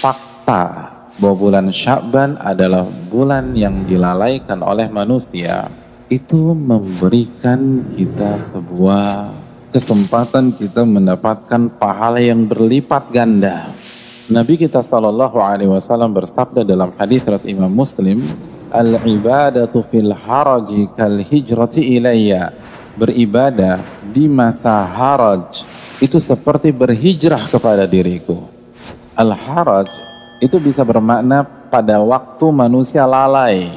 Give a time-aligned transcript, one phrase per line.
[0.00, 5.70] fakta bahwa bulan Sya'ban adalah bulan yang dilalaikan oleh manusia
[6.10, 9.32] itu memberikan kita sebuah
[9.74, 13.66] kesempatan kita mendapatkan pahala yang berlipat ganda.
[14.30, 18.22] Nabi kita Shallallahu Alaihi Wasallam bersabda dalam hadis riwayat Imam Muslim,
[18.70, 22.54] al ibadatu fil haraji kal hijrati ilayya.
[22.94, 23.82] Beribadah
[24.14, 25.66] di masa haraj
[25.98, 28.53] itu seperti berhijrah kepada diriku.
[29.14, 29.86] Al haraj
[30.42, 33.70] itu bisa bermakna pada waktu manusia lalai.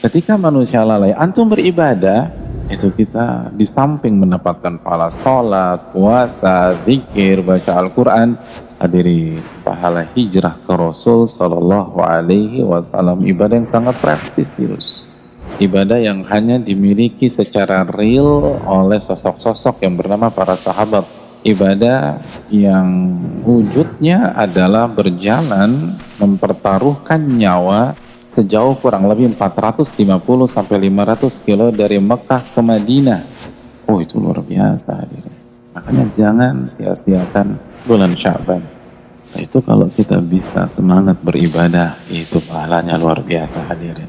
[0.00, 2.32] Ketika manusia lalai, antum beribadah,
[2.72, 8.40] itu kita di samping mendapatkan pahala sholat, puasa, zikir, baca Al-Quran,
[8.80, 13.28] hadiri pahala hijrah ke Rasul Sallallahu Alaihi Wasallam.
[13.28, 15.18] Ibadah yang sangat prestisius
[15.58, 21.02] ibadah yang hanya dimiliki secara real oleh sosok-sosok yang bernama para sahabat
[21.46, 22.18] ibadah
[22.50, 27.94] yang wujudnya adalah berjalan mempertaruhkan nyawa
[28.34, 29.98] sejauh kurang lebih 450
[30.46, 33.22] sampai 500 kilo dari Mekah ke Madinah.
[33.90, 34.94] Oh itu luar biasa.
[35.74, 38.62] Makanya jangan sia-siakan bulan Syaban.
[39.28, 44.08] Nah, itu kalau kita bisa semangat beribadah, itu pahalanya luar biasa hadirin.